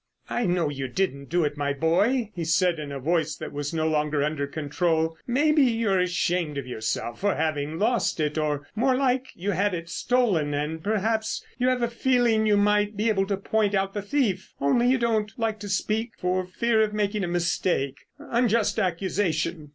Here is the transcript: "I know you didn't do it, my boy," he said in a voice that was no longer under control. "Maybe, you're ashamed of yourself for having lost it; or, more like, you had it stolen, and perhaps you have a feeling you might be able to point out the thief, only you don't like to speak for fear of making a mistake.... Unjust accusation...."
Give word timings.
"I 0.31 0.47
know 0.47 0.67
you 0.67 0.87
didn't 0.87 1.29
do 1.29 1.43
it, 1.43 1.57
my 1.57 1.73
boy," 1.73 2.31
he 2.33 2.43
said 2.43 2.79
in 2.79 2.91
a 2.91 2.97
voice 2.99 3.35
that 3.35 3.51
was 3.51 3.71
no 3.71 3.87
longer 3.87 4.23
under 4.23 4.47
control. 4.47 5.15
"Maybe, 5.27 5.61
you're 5.61 5.99
ashamed 5.99 6.57
of 6.57 6.65
yourself 6.65 7.19
for 7.19 7.35
having 7.35 7.77
lost 7.77 8.19
it; 8.19 8.35
or, 8.35 8.65
more 8.73 8.95
like, 8.95 9.27
you 9.35 9.51
had 9.51 9.75
it 9.75 9.89
stolen, 9.89 10.55
and 10.55 10.83
perhaps 10.83 11.45
you 11.59 11.67
have 11.69 11.83
a 11.83 11.87
feeling 11.87 12.47
you 12.47 12.57
might 12.57 12.97
be 12.97 13.09
able 13.09 13.27
to 13.27 13.37
point 13.37 13.75
out 13.75 13.93
the 13.93 14.01
thief, 14.01 14.55
only 14.59 14.87
you 14.89 14.97
don't 14.97 15.33
like 15.37 15.59
to 15.59 15.69
speak 15.69 16.13
for 16.17 16.47
fear 16.47 16.81
of 16.81 16.93
making 16.95 17.23
a 17.23 17.27
mistake.... 17.27 17.99
Unjust 18.17 18.79
accusation...." 18.79 19.69